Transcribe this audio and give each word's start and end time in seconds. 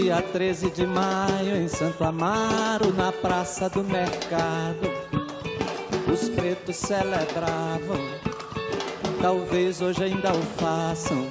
Dia 0.00 0.22
13 0.22 0.70
de 0.70 0.86
maio 0.86 1.56
em 1.56 1.66
Santo 1.66 2.04
Amaro, 2.04 2.94
na 2.94 3.10
Praça 3.10 3.68
do 3.68 3.82
Mercado, 3.82 4.88
os 6.10 6.28
pretos 6.28 6.76
celebravam, 6.76 7.98
talvez 9.20 9.82
hoje 9.82 10.04
ainda 10.04 10.30
o 10.30 10.40
façam. 10.56 11.26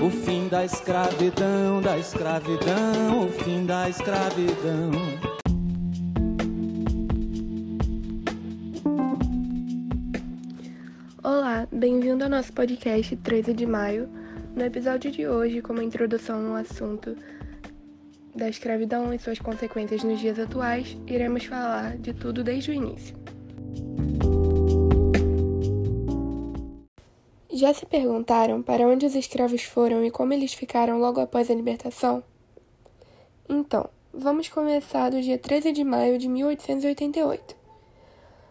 O 0.00 0.08
fim 0.08 0.46
da 0.46 0.64
escravidão, 0.64 1.82
da 1.82 1.98
escravidão, 1.98 3.26
o 3.26 3.32
fim 3.32 3.66
da 3.66 3.88
escravidão. 3.88 4.92
Olá, 11.20 11.66
bem-vindo 11.72 12.22
ao 12.22 12.30
nosso 12.30 12.52
podcast 12.52 13.16
13 13.16 13.52
de 13.52 13.66
maio. 13.66 14.08
No 14.54 14.64
episódio 14.64 15.10
de 15.10 15.26
hoje, 15.26 15.60
como 15.60 15.82
introdução 15.82 16.46
ao 16.46 16.54
assunto 16.54 17.14
da 18.36 18.48
escravidão 18.48 19.12
e 19.12 19.18
suas 19.18 19.38
consequências 19.38 20.04
nos 20.04 20.20
dias 20.20 20.38
atuais, 20.38 20.96
iremos 21.06 21.46
falar 21.46 21.96
de 21.96 22.12
tudo 22.12 22.44
desde 22.44 22.70
o 22.70 22.74
início. 22.74 23.16
Já 27.50 27.72
se 27.72 27.86
perguntaram 27.86 28.62
para 28.62 28.86
onde 28.86 29.06
os 29.06 29.14
escravos 29.14 29.62
foram 29.62 30.04
e 30.04 30.10
como 30.10 30.34
eles 30.34 30.52
ficaram 30.52 30.98
logo 30.98 31.20
após 31.20 31.50
a 31.50 31.54
libertação? 31.54 32.22
Então, 33.48 33.88
vamos 34.12 34.48
começar 34.48 35.08
do 35.10 35.22
dia 35.22 35.38
13 35.38 35.72
de 35.72 35.82
maio 35.82 36.18
de 36.18 36.28
1888, 36.28 37.56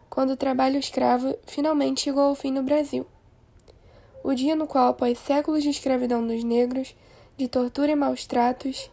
quando 0.10 0.32
o 0.32 0.38
trabalho 0.38 0.80
escravo 0.80 1.38
finalmente 1.46 2.02
chegou 2.02 2.24
ao 2.24 2.34
fim 2.34 2.52
no 2.52 2.64
Brasil. 2.64 3.06
O 4.24 4.34
dia 4.34 4.56
no 4.56 4.66
qual, 4.66 4.88
após 4.88 5.20
séculos 5.20 5.62
de 5.62 5.70
escravidão 5.70 6.26
dos 6.26 6.44
negros, 6.44 6.96
de 7.38 7.48
tortura 7.48 7.92
e 7.92 7.96
maus 7.96 8.26
tratos, 8.26 8.90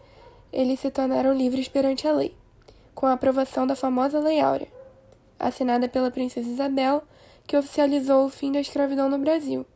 eles 0.52 0.80
se 0.80 0.90
tornaram 0.90 1.32
livres 1.32 1.68
perante 1.68 2.06
a 2.06 2.12
lei, 2.12 2.36
com 2.94 3.06
a 3.06 3.12
aprovação 3.12 3.66
da 3.66 3.74
famosa 3.74 4.20
Lei 4.20 4.40
Áurea, 4.40 4.68
assinada 5.38 5.88
pela 5.88 6.10
Princesa 6.10 6.48
Isabel, 6.48 7.02
que 7.46 7.56
oficializou 7.56 8.26
o 8.26 8.30
fim 8.30 8.52
da 8.52 8.60
escravidão 8.60 9.08
no 9.08 9.18
Brasil 9.18 9.66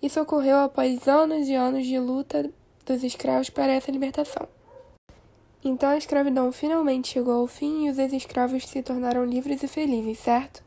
isso 0.00 0.20
ocorreu 0.20 0.58
após 0.58 1.08
anos 1.08 1.48
e 1.48 1.54
anos 1.54 1.84
de 1.84 1.98
luta 1.98 2.48
dos 2.86 3.02
escravos 3.02 3.50
para 3.50 3.72
essa 3.72 3.90
libertação. 3.90 4.46
Então 5.64 5.88
a 5.88 5.98
escravidão 5.98 6.52
finalmente 6.52 7.08
chegou 7.08 7.34
ao 7.34 7.46
fim 7.48 7.86
e 7.86 7.90
os 7.90 7.98
ex-escravos 7.98 8.64
se 8.64 8.80
tornaram 8.80 9.24
livres 9.24 9.60
e 9.62 9.68
felizes, 9.68 10.20
certo? 10.20 10.62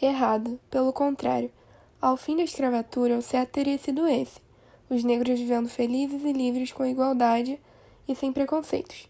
Errado. 0.00 0.58
Pelo 0.70 0.94
contrário, 0.94 1.52
ao 2.00 2.16
fim 2.16 2.36
da 2.38 2.42
escravatura, 2.42 3.18
o 3.18 3.22
certo 3.22 3.50
teria 3.50 3.76
sido 3.76 4.06
esse: 4.08 4.40
os 4.88 5.04
negros 5.04 5.38
vivendo 5.38 5.68
felizes 5.68 6.24
e 6.24 6.32
livres 6.32 6.72
com 6.72 6.86
igualdade 6.86 7.60
e 8.08 8.14
sem 8.14 8.32
preconceitos. 8.32 9.08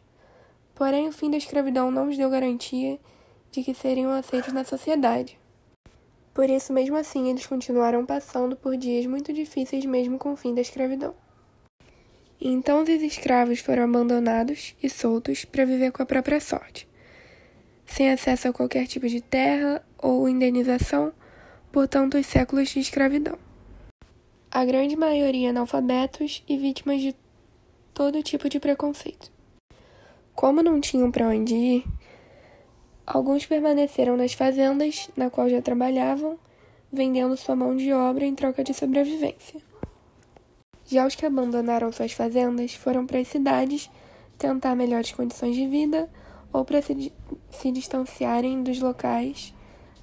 Porém, 0.74 1.08
o 1.08 1.12
fim 1.12 1.30
da 1.30 1.36
escravidão 1.36 1.90
não 1.90 2.08
os 2.08 2.16
deu 2.16 2.28
garantia 2.28 2.98
de 3.50 3.62
que 3.62 3.74
seriam 3.74 4.12
aceitos 4.12 4.52
na 4.52 4.64
sociedade. 4.64 5.38
Por 6.34 6.50
isso, 6.50 6.72
mesmo 6.72 6.96
assim, 6.96 7.30
eles 7.30 7.46
continuaram 7.46 8.04
passando 8.04 8.54
por 8.56 8.76
dias 8.76 9.06
muito 9.06 9.32
difíceis, 9.32 9.86
mesmo 9.86 10.18
com 10.18 10.32
o 10.32 10.36
fim 10.36 10.54
da 10.54 10.60
escravidão. 10.60 11.14
Então, 12.38 12.82
os 12.82 12.88
escravos 12.90 13.60
foram 13.60 13.84
abandonados 13.84 14.76
e 14.82 14.90
soltos 14.90 15.46
para 15.46 15.64
viver 15.64 15.92
com 15.92 16.02
a 16.02 16.06
própria 16.06 16.38
sorte, 16.38 16.86
sem 17.86 18.10
acesso 18.10 18.48
a 18.48 18.52
qualquer 18.52 18.86
tipo 18.86 19.08
de 19.08 19.22
terra 19.22 19.82
ou 19.96 20.28
indenização 20.28 21.12
por 21.72 21.88
tantos 21.88 22.26
séculos 22.26 22.68
de 22.68 22.80
escravidão. 22.80 23.38
A 24.50 24.64
grande 24.64 24.96
maioria 24.96 25.50
analfabetos 25.50 26.44
e 26.46 26.58
vítimas 26.58 27.00
de 27.00 27.14
todo 27.96 28.22
tipo 28.22 28.46
de 28.46 28.60
preconceito. 28.60 29.32
Como 30.34 30.62
não 30.62 30.78
tinham 30.80 31.10
para 31.10 31.28
onde 31.28 31.54
ir, 31.54 31.84
Alguns 33.06 33.46
permaneceram 33.46 34.16
nas 34.16 34.32
fazendas, 34.32 35.08
na 35.16 35.30
qual 35.30 35.48
já 35.48 35.62
trabalhavam, 35.62 36.36
vendendo 36.92 37.36
sua 37.36 37.54
mão 37.54 37.76
de 37.76 37.92
obra 37.92 38.24
em 38.24 38.34
troca 38.34 38.64
de 38.64 38.74
sobrevivência. 38.74 39.62
Já 40.88 41.06
os 41.06 41.14
que 41.14 41.24
abandonaram 41.24 41.92
suas 41.92 42.12
fazendas 42.12 42.74
foram 42.74 43.06
para 43.06 43.20
as 43.20 43.28
cidades 43.28 43.88
tentar 44.36 44.74
melhores 44.74 45.12
condições 45.12 45.54
de 45.54 45.68
vida 45.68 46.10
ou 46.52 46.64
para 46.64 46.82
se, 46.82 47.12
se 47.50 47.70
distanciarem 47.70 48.64
dos 48.64 48.80
locais 48.80 49.54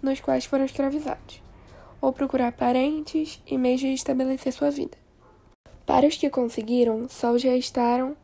nos 0.02 0.22
quais 0.22 0.46
foram 0.46 0.64
escravizados, 0.64 1.42
ou 2.00 2.14
procurar 2.14 2.54
parentes 2.54 3.42
e 3.46 3.58
de 3.76 3.94
estabelecer 3.94 4.54
sua 4.54 4.72
vida. 4.72 5.03
Para 5.86 6.08
os 6.08 6.16
que 6.16 6.30
conseguiram, 6.30 7.08
só 7.10 7.32
os 7.32 7.44
restaram 7.44 8.16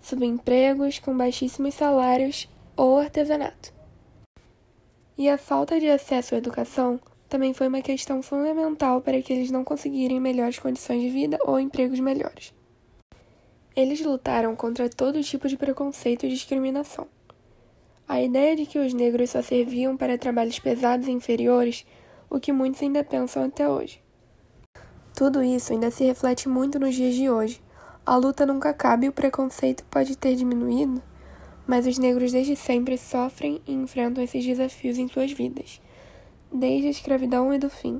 subempregos 0.00 0.98
com 0.98 1.16
baixíssimos 1.16 1.74
salários 1.74 2.48
ou 2.76 2.98
artesanato. 2.98 3.72
E 5.18 5.28
a 5.28 5.38
falta 5.38 5.80
de 5.80 5.88
acesso 5.88 6.34
à 6.34 6.38
educação 6.38 7.00
também 7.28 7.54
foi 7.54 7.68
uma 7.68 7.80
questão 7.80 8.22
fundamental 8.22 9.00
para 9.00 9.20
que 9.20 9.32
eles 9.32 9.50
não 9.50 9.64
conseguirem 9.64 10.20
melhores 10.20 10.58
condições 10.58 11.00
de 11.00 11.10
vida 11.10 11.38
ou 11.44 11.58
empregos 11.58 11.98
melhores. 12.00 12.52
Eles 13.74 14.00
lutaram 14.00 14.54
contra 14.54 14.88
todo 14.88 15.22
tipo 15.22 15.48
de 15.48 15.56
preconceito 15.56 16.24
e 16.24 16.28
discriminação. 16.28 17.06
A 18.08 18.22
ideia 18.22 18.54
de 18.54 18.66
que 18.66 18.78
os 18.78 18.94
negros 18.94 19.30
só 19.30 19.42
serviam 19.42 19.96
para 19.96 20.16
trabalhos 20.16 20.58
pesados 20.58 21.08
e 21.08 21.10
inferiores, 21.10 21.84
o 22.30 22.38
que 22.38 22.52
muitos 22.52 22.80
ainda 22.82 23.02
pensam 23.02 23.44
até 23.44 23.68
hoje. 23.68 24.05
Tudo 25.16 25.42
isso 25.42 25.72
ainda 25.72 25.90
se 25.90 26.04
reflete 26.04 26.46
muito 26.46 26.78
nos 26.78 26.94
dias 26.94 27.14
de 27.14 27.30
hoje. 27.30 27.58
A 28.04 28.16
luta 28.16 28.44
nunca 28.44 28.68
acaba 28.68 29.06
e 29.06 29.08
o 29.08 29.12
preconceito 29.12 29.82
pode 29.90 30.14
ter 30.14 30.36
diminuído, 30.36 31.02
mas 31.66 31.86
os 31.86 31.96
negros 31.96 32.32
desde 32.32 32.54
sempre 32.54 32.98
sofrem 32.98 33.62
e 33.66 33.72
enfrentam 33.72 34.22
esses 34.22 34.44
desafios 34.44 34.98
em 34.98 35.08
suas 35.08 35.32
vidas, 35.32 35.80
desde 36.52 36.88
a 36.88 36.90
escravidão 36.90 37.50
e 37.54 37.58
do 37.58 37.70
fim. 37.70 37.98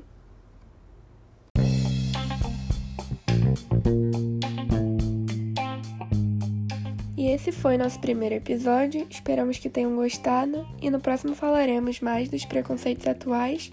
E 7.17 7.29
esse 7.29 7.51
foi 7.51 7.79
nosso 7.79 7.99
primeiro 7.99 8.35
episódio. 8.35 9.07
Esperamos 9.09 9.57
que 9.57 9.71
tenham 9.71 9.95
gostado 9.95 10.67
e 10.79 10.91
no 10.91 10.99
próximo 10.99 11.33
falaremos 11.33 11.99
mais 11.99 12.29
dos 12.29 12.45
preconceitos 12.45 13.07
atuais 13.07 13.71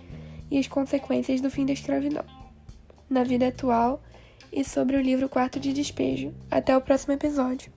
e 0.50 0.58
as 0.58 0.66
consequências 0.66 1.42
do 1.42 1.50
fim 1.50 1.66
da 1.66 1.74
escravidão 1.74 2.24
na 3.08 3.24
vida 3.24 3.48
atual 3.48 4.02
e 4.52 4.64
sobre 4.64 4.96
o 4.96 5.00
livro 5.00 5.28
Quarto 5.28 5.58
de 5.58 5.72
Despejo. 5.72 6.32
Até 6.50 6.76
o 6.76 6.80
próximo 6.80 7.12
episódio. 7.14 7.72